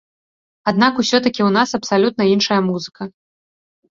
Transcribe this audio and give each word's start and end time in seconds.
Аднак 0.69 0.93
усё-такі 1.01 1.41
ў 1.47 1.51
нас 1.57 1.69
абсалютна 1.79 2.23
іншая 2.35 2.57
музыка! 2.73 3.03